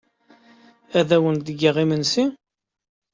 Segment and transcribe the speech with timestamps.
[0.99, 2.25] Ad awen-d-geɣ imensi?